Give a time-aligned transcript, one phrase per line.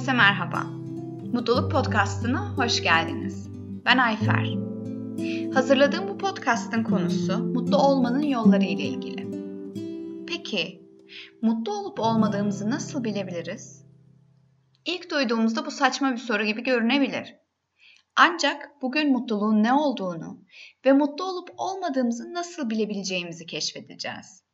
[0.00, 0.62] Herkese merhaba.
[1.32, 3.48] Mutluluk Podcast'ına hoş geldiniz.
[3.84, 4.56] Ben Ayfer.
[5.54, 9.30] Hazırladığım bu podcast'ın konusu mutlu olmanın yolları ile ilgili.
[10.26, 10.82] Peki,
[11.42, 13.86] mutlu olup olmadığımızı nasıl bilebiliriz?
[14.84, 17.36] İlk duyduğumuzda bu saçma bir soru gibi görünebilir.
[18.16, 20.44] Ancak bugün mutluluğun ne olduğunu
[20.86, 24.49] ve mutlu olup olmadığımızı nasıl bilebileceğimizi keşfedeceğiz.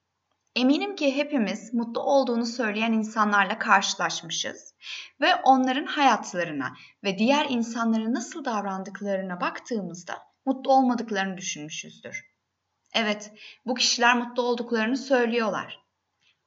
[0.57, 4.75] Eminim ki hepimiz mutlu olduğunu söyleyen insanlarla karşılaşmışız
[5.21, 6.75] ve onların hayatlarına
[7.05, 12.25] ve diğer insanlara nasıl davrandıklarına baktığımızda mutlu olmadıklarını düşünmüşüzdür.
[12.95, 13.33] Evet,
[13.67, 15.85] bu kişiler mutlu olduklarını söylüyorlar.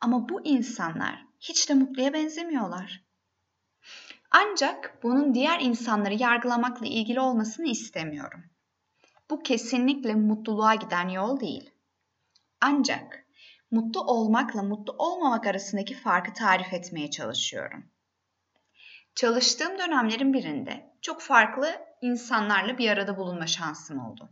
[0.02, 3.04] Ama bu insanlar hiç de mutluya benzemiyorlar.
[4.32, 8.44] Ancak bunun diğer insanları yargılamakla ilgili olmasını istemiyorum.
[9.30, 11.72] Bu kesinlikle mutluluğa giden yol değil.
[12.62, 13.19] Ancak
[13.72, 17.86] mutlu olmakla mutlu olmamak arasındaki farkı tarif etmeye çalışıyorum.
[19.16, 24.30] Çalıştığım dönemlerin birinde çok farklı insanlarla bir arada bulunma şansım oldu.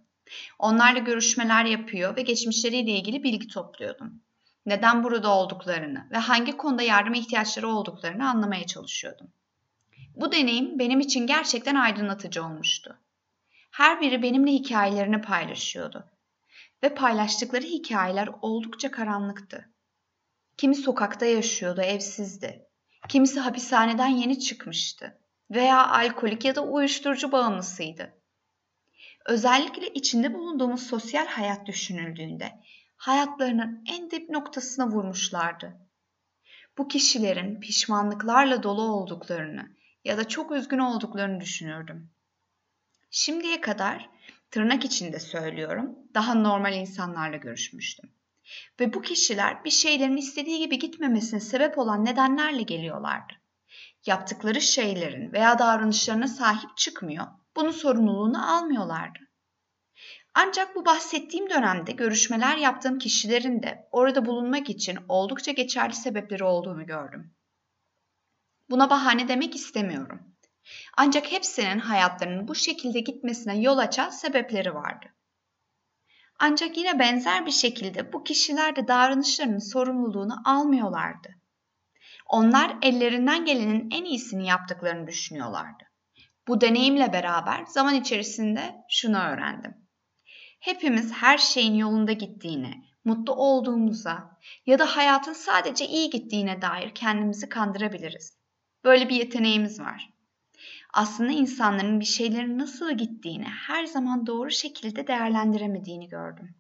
[0.59, 4.21] Onlarla görüşmeler yapıyor ve geçmişleriyle ilgili bilgi topluyordum.
[4.65, 9.27] Neden burada olduklarını ve hangi konuda yardıma ihtiyaçları olduklarını anlamaya çalışıyordum.
[10.15, 12.97] Bu deneyim benim için gerçekten aydınlatıcı olmuştu.
[13.71, 16.16] Her biri benimle hikayelerini paylaşıyordu
[16.83, 19.69] ve paylaştıkları hikayeler oldukça karanlıktı.
[20.57, 22.67] Kimi sokakta yaşıyordu, evsizdi.
[23.09, 25.17] Kimisi hapishaneden yeni çıkmıştı
[25.51, 28.13] veya alkolik ya da uyuşturucu bağımlısıydı.
[29.25, 32.61] Özellikle içinde bulunduğumuz sosyal hayat düşünüldüğünde
[32.97, 35.77] hayatlarının en dip noktasına vurmuşlardı.
[36.77, 42.09] Bu kişilerin pişmanlıklarla dolu olduklarını ya da çok üzgün olduklarını düşünürdüm.
[43.11, 44.09] Şimdiye kadar
[44.51, 48.11] tırnak içinde söylüyorum, daha normal insanlarla görüşmüştüm.
[48.79, 53.33] Ve bu kişiler bir şeylerin istediği gibi gitmemesine sebep olan nedenlerle geliyorlardı.
[54.05, 59.19] Yaptıkları şeylerin veya davranışlarına sahip çıkmıyor, bunun sorumluluğunu almıyorlardı.
[60.33, 66.85] Ancak bu bahsettiğim dönemde görüşmeler yaptığım kişilerin de orada bulunmak için oldukça geçerli sebepleri olduğunu
[66.85, 67.33] gördüm.
[68.69, 70.26] Buna bahane demek istemiyorum.
[70.97, 75.05] Ancak hepsinin hayatlarının bu şekilde gitmesine yol açan sebepleri vardı.
[76.39, 81.29] Ancak yine benzer bir şekilde bu kişiler de davranışlarının sorumluluğunu almıyorlardı.
[82.25, 85.83] Onlar ellerinden gelenin en iyisini yaptıklarını düşünüyorlardı.
[86.47, 89.75] Bu deneyimle beraber zaman içerisinde şunu öğrendim.
[90.59, 92.73] Hepimiz her şeyin yolunda gittiğine,
[93.05, 98.37] mutlu olduğumuza ya da hayatın sadece iyi gittiğine dair kendimizi kandırabiliriz.
[98.83, 100.16] Böyle bir yeteneğimiz var
[100.97, 106.55] aslında insanların bir şeylerin nasıl gittiğini her zaman doğru şekilde değerlendiremediğini gördüm.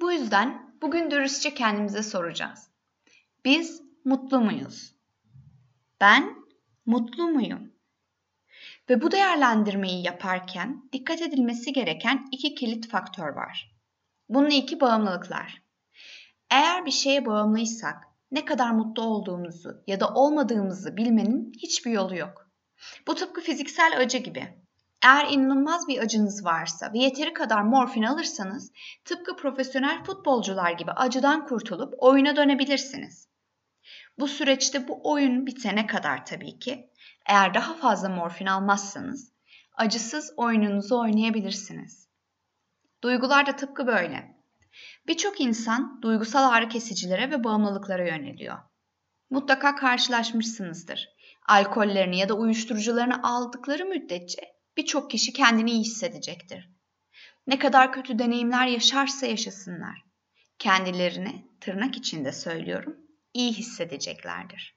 [0.00, 2.70] Bu yüzden bugün dürüstçe kendimize soracağız.
[3.44, 4.94] Biz mutlu muyuz?
[6.00, 6.36] Ben
[6.86, 7.72] mutlu muyum?
[8.90, 13.76] Ve bu değerlendirmeyi yaparken dikkat edilmesi gereken iki kilit faktör var.
[14.28, 15.62] Bunun iki bağımlılıklar.
[16.50, 22.51] Eğer bir şeye bağımlıysak ne kadar mutlu olduğumuzu ya da olmadığımızı bilmenin hiçbir yolu yok.
[23.06, 24.62] Bu tıpkı fiziksel acı gibi.
[25.02, 28.72] Eğer inanılmaz bir acınız varsa ve yeteri kadar morfin alırsanız
[29.04, 33.28] tıpkı profesyonel futbolcular gibi acıdan kurtulup oyuna dönebilirsiniz.
[34.18, 36.90] Bu süreçte bu oyun bitene kadar tabii ki
[37.26, 39.32] eğer daha fazla morfin almazsanız
[39.74, 42.08] acısız oyununuzu oynayabilirsiniz.
[43.02, 44.36] Duygular da tıpkı böyle.
[45.06, 48.58] Birçok insan duygusal ağrı kesicilere ve bağımlılıklara yöneliyor.
[49.30, 51.08] Mutlaka karşılaşmışsınızdır
[51.46, 54.42] alkollerini ya da uyuşturucularını aldıkları müddetçe
[54.76, 56.68] birçok kişi kendini iyi hissedecektir.
[57.46, 60.04] Ne kadar kötü deneyimler yaşarsa yaşasınlar,
[60.58, 62.96] kendilerini tırnak içinde söylüyorum,
[63.34, 64.76] iyi hissedeceklerdir.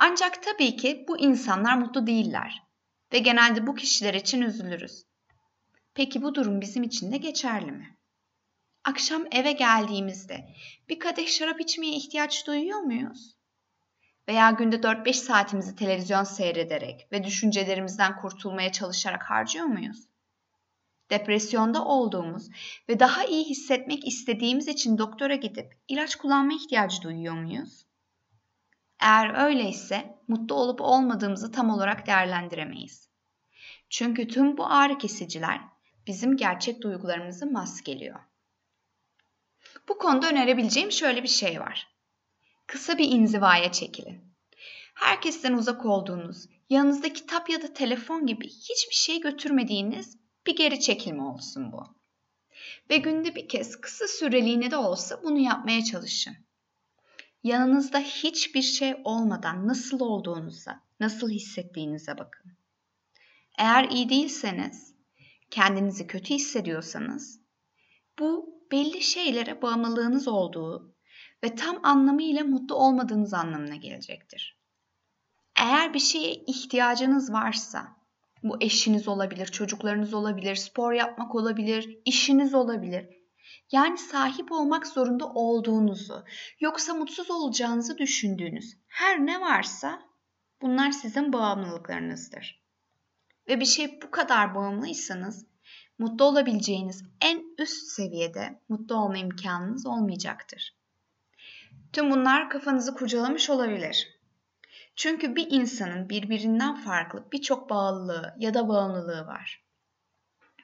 [0.00, 2.62] Ancak tabii ki bu insanlar mutlu değiller
[3.12, 5.04] ve genelde bu kişiler için üzülürüz.
[5.94, 7.96] Peki bu durum bizim için de geçerli mi?
[8.84, 10.54] Akşam eve geldiğimizde
[10.88, 13.39] bir kadeh şarap içmeye ihtiyaç duyuyor muyuz?
[14.30, 20.08] Veya günde 4-5 saatimizi televizyon seyrederek ve düşüncelerimizden kurtulmaya çalışarak harcıyor muyuz?
[21.10, 22.48] Depresyonda olduğumuz
[22.88, 27.86] ve daha iyi hissetmek istediğimiz için doktora gidip ilaç kullanma ihtiyacı duyuyor muyuz?
[29.00, 33.08] Eğer öyleyse mutlu olup olmadığımızı tam olarak değerlendiremeyiz.
[33.88, 35.60] Çünkü tüm bu ağrı kesiciler
[36.06, 38.20] bizim gerçek duygularımızı maskeliyor.
[39.88, 41.99] Bu konuda önerebileceğim şöyle bir şey var
[42.70, 44.20] kısa bir inzivaya çekilin.
[44.94, 51.22] Herkesten uzak olduğunuz, yanınızda kitap ya da telefon gibi hiçbir şey götürmediğiniz bir geri çekilme
[51.22, 51.82] olsun bu.
[52.90, 56.36] Ve günde bir kez kısa süreliğine de olsa bunu yapmaya çalışın.
[57.42, 62.52] yanınızda hiçbir şey olmadan nasıl olduğunuza, nasıl hissettiğinize bakın.
[63.58, 64.94] Eğer iyi değilseniz,
[65.50, 67.40] kendinizi kötü hissediyorsanız,
[68.18, 70.94] bu belli şeylere bağımlılığınız olduğu
[71.44, 74.60] ve tam anlamıyla mutlu olmadığınız anlamına gelecektir.
[75.56, 77.96] Eğer bir şeye ihtiyacınız varsa,
[78.42, 83.08] bu eşiniz olabilir, çocuklarınız olabilir, spor yapmak olabilir, işiniz olabilir.
[83.72, 86.24] Yani sahip olmak zorunda olduğunuzu,
[86.60, 90.02] yoksa mutsuz olacağınızı düşündüğünüz her ne varsa
[90.62, 92.60] bunlar sizin bağımlılıklarınızdır.
[93.48, 95.46] Ve bir şey bu kadar bağımlıysanız
[95.98, 100.79] mutlu olabileceğiniz en üst seviyede mutlu olma imkanınız olmayacaktır.
[101.92, 104.20] Tüm bunlar kafanızı kurcalamış olabilir.
[104.96, 109.64] Çünkü bir insanın birbirinden farklı birçok bağlılığı ya da bağımlılığı var.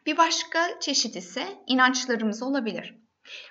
[0.06, 2.94] Bir başka çeşit ise inançlarımız olabilir.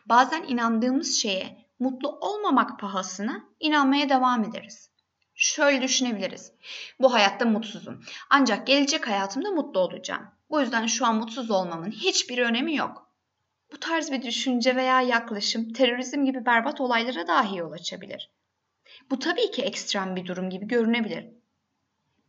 [0.06, 4.90] Bazen inandığımız şeye mutlu olmamak pahasına inanmaya devam ederiz.
[5.36, 6.52] Şöyle düşünebiliriz.
[7.00, 8.04] Bu hayatta mutsuzum.
[8.30, 10.28] Ancak gelecek hayatımda mutlu olacağım.
[10.50, 13.05] Bu yüzden şu an mutsuz olmamın hiçbir önemi yok.
[13.76, 18.32] Bu tarz bir düşünce veya yaklaşım terörizm gibi berbat olaylara dahi yol açabilir.
[19.10, 21.26] Bu tabii ki ekstrem bir durum gibi görünebilir.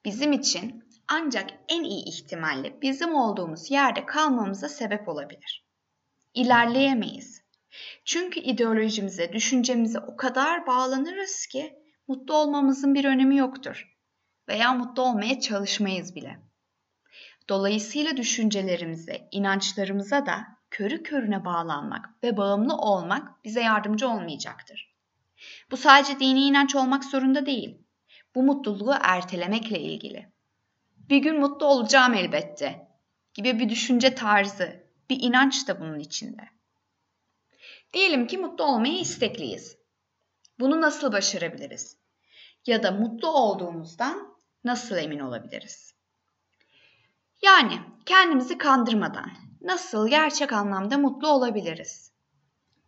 [0.04, 5.66] Bizim için ancak en iyi ihtimalle bizim olduğumuz yerde kalmamıza sebep olabilir.
[6.34, 7.42] İlerleyemeyiz.
[8.04, 11.78] Çünkü ideolojimize, düşüncemize o kadar bağlanırız ki
[12.08, 13.96] mutlu olmamızın bir önemi yoktur.
[14.48, 16.38] Veya mutlu olmaya çalışmayız bile.
[17.48, 24.94] Dolayısıyla düşüncelerimize, inançlarımıza da körü körüne bağlanmak ve bağımlı olmak bize yardımcı olmayacaktır.
[25.70, 27.78] Bu sadece dini inanç olmak zorunda değil.
[28.34, 30.32] Bu mutluluğu ertelemekle ilgili.
[30.96, 32.88] Bir gün mutlu olacağım elbette
[33.34, 36.42] gibi bir düşünce tarzı, bir inanç da bunun içinde.
[37.92, 39.78] Diyelim ki mutlu olmaya istekliyiz.
[40.58, 41.98] Bunu nasıl başarabiliriz?
[42.66, 45.94] Ya da mutlu olduğumuzdan nasıl emin olabiliriz?
[47.42, 52.12] Yani kendimizi kandırmadan nasıl gerçek anlamda mutlu olabiliriz?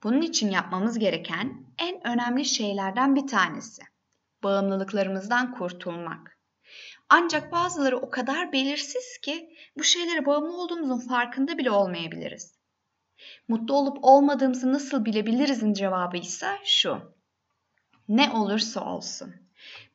[0.02, 3.82] Bunun için yapmamız gereken en önemli şeylerden bir tanesi.
[4.42, 6.38] Bağımlılıklarımızdan kurtulmak.
[7.08, 12.58] Ancak bazıları o kadar belirsiz ki bu şeylere bağımlı olduğumuzun farkında bile olmayabiliriz.
[13.48, 17.14] Mutlu olup olmadığımızı nasıl bilebilirizin cevabı ise şu.
[18.08, 19.34] Ne olursa olsun,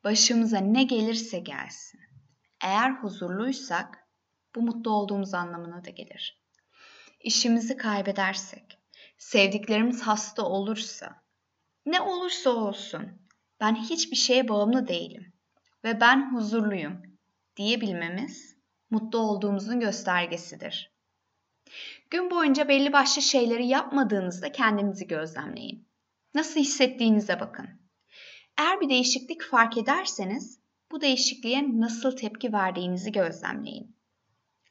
[0.04, 2.00] başımıza ne gelirse gelsin.
[2.64, 4.08] Eğer huzurluysak
[4.54, 6.43] bu mutlu olduğumuz anlamına da gelir.
[7.24, 8.78] İşimizi kaybedersek,
[9.18, 11.22] sevdiklerimiz hasta olursa,
[11.86, 13.28] ne olursa olsun
[13.60, 15.32] ben hiçbir şeye bağımlı değilim
[15.84, 17.02] ve ben huzurluyum
[17.56, 18.56] diyebilmemiz
[18.90, 20.94] mutlu olduğumuzun göstergesidir.
[22.10, 25.88] Gün boyunca belli başlı şeyleri yapmadığınızda kendinizi gözlemleyin.
[26.34, 27.68] Nasıl hissettiğinize bakın.
[28.58, 30.60] Eğer bir değişiklik fark ederseniz
[30.92, 33.93] bu değişikliğe nasıl tepki verdiğinizi gözlemleyin.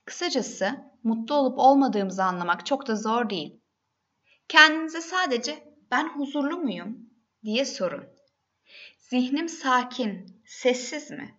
[0.05, 3.59] Kısacası mutlu olup olmadığımızı anlamak çok da zor değil.
[4.47, 7.09] Kendinize sadece ben huzurlu muyum
[7.43, 8.05] diye sorun.
[8.97, 11.37] Zihnim sakin, sessiz mi?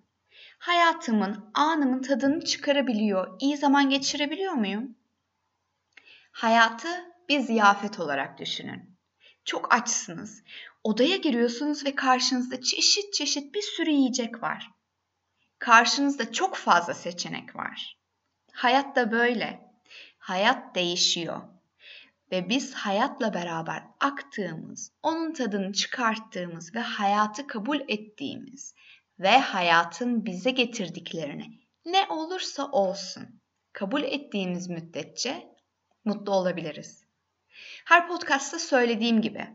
[0.58, 4.96] Hayatımın, anımın tadını çıkarabiliyor, iyi zaman geçirebiliyor muyum?
[6.32, 6.88] Hayatı
[7.28, 8.98] bir ziyafet olarak düşünün.
[9.44, 10.42] Çok açsınız.
[10.84, 14.70] Odaya giriyorsunuz ve karşınızda çeşit çeşit bir sürü yiyecek var.
[15.58, 18.03] Karşınızda çok fazla seçenek var.
[18.54, 19.70] Hayat da böyle.
[20.18, 21.40] Hayat değişiyor
[22.32, 28.74] ve biz hayatla beraber aktığımız, onun tadını çıkarttığımız ve hayatı kabul ettiğimiz
[29.18, 33.40] ve hayatın bize getirdiklerini ne olursa olsun
[33.72, 35.48] kabul ettiğimiz müddetçe
[36.04, 37.04] mutlu olabiliriz.
[37.84, 39.48] Her podcastta söylediğim gibi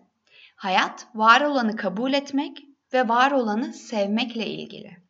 [0.55, 5.08] hayat var olanı kabul etmek ve var olanı sevmekle ilgili.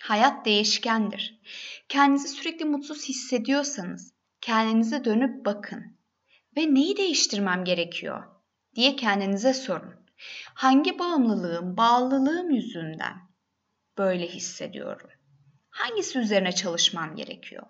[0.00, 1.40] Hayat değişkendir.
[1.88, 5.98] Kendinizi sürekli mutsuz hissediyorsanız kendinize dönüp bakın
[6.56, 8.24] ve neyi değiştirmem gerekiyor
[8.74, 9.94] diye kendinize sorun.
[10.54, 13.16] Hangi bağımlılığım, bağlılığım yüzünden
[13.98, 15.10] böyle hissediyorum?
[15.70, 17.66] Hangisi üzerine çalışmam gerekiyor?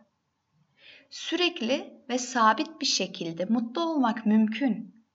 [1.11, 5.07] Sürekli ve sabit bir şekilde mutlu olmak mümkün.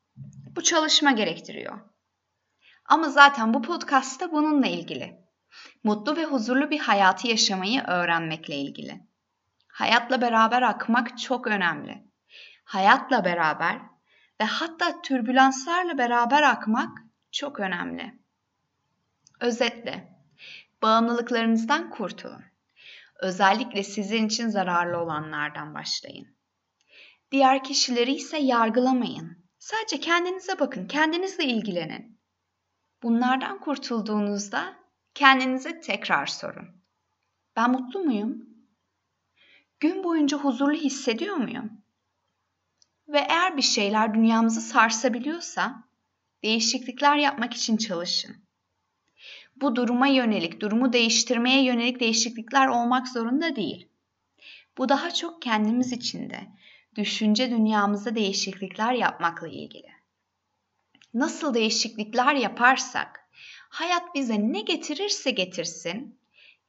[0.55, 1.79] Bu çalışma gerektiriyor.
[2.85, 5.18] Ama zaten bu podcast da bununla ilgili.
[5.83, 9.01] Mutlu ve huzurlu bir hayatı yaşamayı öğrenmekle ilgili.
[9.67, 12.09] Hayatla beraber akmak çok önemli
[12.69, 13.81] hayatla beraber
[14.41, 16.97] ve hatta türbülanslarla beraber akmak
[17.31, 18.19] çok önemli.
[19.39, 20.17] Özetle,
[20.81, 22.43] bağımlılıklarınızdan kurtulun.
[23.15, 26.27] Özellikle sizin için zararlı olanlardan başlayın.
[27.31, 29.45] Diğer kişileri ise yargılamayın.
[29.59, 32.19] Sadece kendinize bakın, kendinizle ilgilenin.
[33.03, 34.78] Bunlardan kurtulduğunuzda
[35.13, 36.67] kendinize tekrar sorun.
[37.55, 38.49] Ben mutlu muyum?
[39.79, 41.71] Gün boyunca huzurlu hissediyor muyum?
[43.07, 45.83] Ve eğer bir şeyler dünyamızı sarsabiliyorsa
[46.43, 48.35] değişiklikler yapmak için çalışın.
[49.55, 53.87] Bu duruma yönelik, durumu değiştirmeye yönelik değişiklikler olmak zorunda değil.
[54.77, 56.47] Bu daha çok kendimiz için de,
[56.95, 59.87] düşünce dünyamızda değişiklikler yapmakla ilgili.
[61.13, 63.28] Nasıl değişiklikler yaparsak,
[63.69, 66.19] hayat bize ne getirirse getirsin,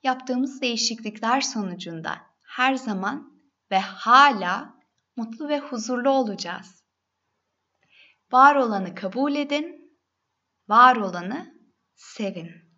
[0.02, 3.40] yaptığımız değişiklikler sonucunda her zaman
[3.71, 4.75] ve hala
[5.16, 6.85] mutlu ve huzurlu olacağız.
[8.33, 9.99] Var olanı kabul edin,
[10.69, 11.54] var olanı
[11.95, 12.71] sevin.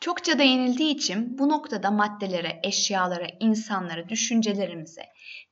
[0.00, 5.04] Çokça değinildiği için bu noktada maddelere, eşyalara, insanlara, düşüncelerimize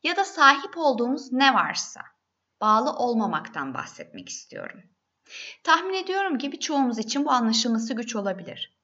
[0.02, 2.00] ya da sahip olduğumuz ne varsa
[2.60, 4.82] bağlı olmamaktan bahsetmek istiyorum.
[5.62, 8.76] Tahmin ediyorum ki birçoğumuz için bu anlaşılması güç olabilir.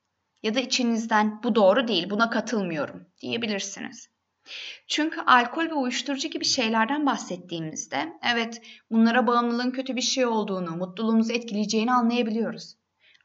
[0.42, 4.08] Ya da içinizden bu doğru değil, buna katılmıyorum diyebilirsiniz.
[4.86, 11.32] Çünkü alkol ve uyuşturucu gibi şeylerden bahsettiğimizde evet bunlara bağımlılığın kötü bir şey olduğunu, mutluluğumuzu
[11.32, 12.76] etkileyeceğini anlayabiliyoruz.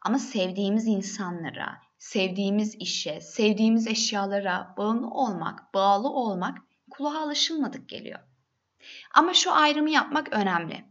[0.01, 6.57] Ama sevdiğimiz insanlara, sevdiğimiz işe, sevdiğimiz eşyalara bağımlı olmak, bağlı olmak
[6.89, 8.19] kulağa alışılmadık geliyor.
[9.13, 10.85] Ama şu ayrımı yapmak önemli.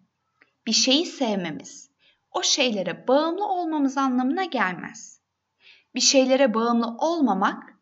[0.66, 1.89] Bir şeyi sevmemiz,
[2.30, 5.20] o şeylere bağımlı olmamız anlamına gelmez.
[5.94, 7.78] Bir şeylere bağımlı olmamak,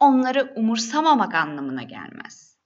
[0.00, 2.58] onları umursamamak anlamına gelmez.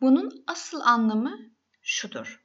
[0.00, 1.38] Bunun asıl anlamı
[1.82, 2.44] şudur.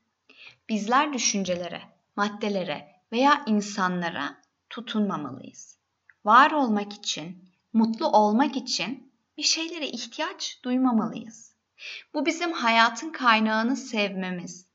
[0.70, 1.82] Bizler düşüncelere,
[2.16, 5.80] maddelere veya insanlara tutunmamalıyız.
[6.26, 11.56] Var olmak için, mutlu olmak için bir şeylere ihtiyaç duymamalıyız.
[12.14, 14.68] Bu bizim hayatın kaynağını sevmemiz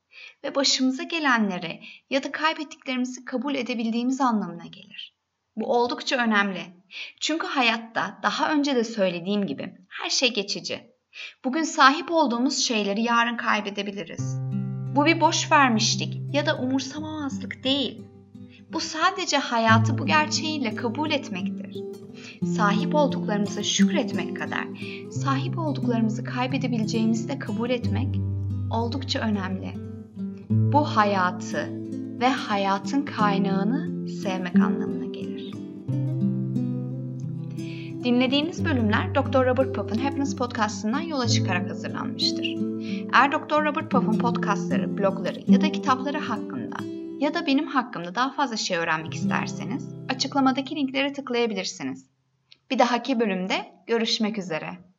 [0.44, 1.80] ve başımıza gelenleri
[2.10, 5.14] ya da kaybettiklerimizi kabul edebildiğimiz anlamına gelir.
[5.56, 6.62] Bu oldukça önemli.
[7.20, 10.90] Çünkü hayatta daha önce de söylediğim gibi her şey geçici.
[11.44, 14.36] Bugün sahip olduğumuz şeyleri yarın kaybedebiliriz.
[14.96, 18.02] Bu bir boş vermişlik ya da umursamamazlık değil.
[18.72, 21.76] Bu sadece hayatı bu gerçeğiyle kabul etmektir.
[22.56, 24.66] Sahip olduklarımıza şükretmek kadar
[25.10, 28.16] sahip olduklarımızı kaybedebileceğimizi de kabul etmek
[28.70, 29.79] oldukça önemli.
[30.72, 31.68] Bu hayatı
[32.20, 35.52] ve hayatın kaynağını sevmek anlamına gelir.
[38.04, 39.46] Dinlediğiniz bölümler Dr.
[39.46, 42.44] Robert Puff'ın Happiness Podcast'ından yola çıkarak hazırlanmıştır.
[43.12, 43.64] Eğer Dr.
[43.64, 46.76] Robert Puff'ın podcastları, blogları ya da kitapları hakkında
[47.20, 52.06] ya da benim hakkımda daha fazla şey öğrenmek isterseniz açıklamadaki linklere tıklayabilirsiniz.
[52.70, 54.89] Bir dahaki bölümde görüşmek üzere.